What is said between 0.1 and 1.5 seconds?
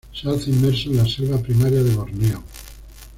Se alza inmerso en la selva